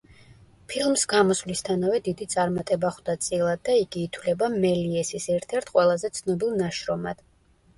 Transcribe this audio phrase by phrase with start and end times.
[0.69, 7.23] ფილმს გამოსვლისთანავე დიდი წარმატება ხვდა წილად და იგი ითვლება მელიესის ერთ-ერთ ყველაზე ცნობილ ნაშრომად.